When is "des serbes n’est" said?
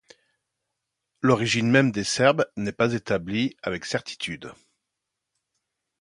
1.91-2.71